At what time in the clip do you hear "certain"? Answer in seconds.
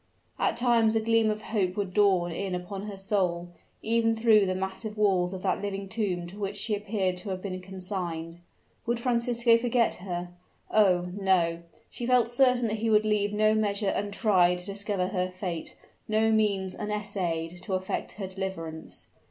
12.29-12.65